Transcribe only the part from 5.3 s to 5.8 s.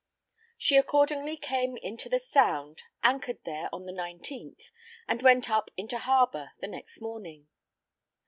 up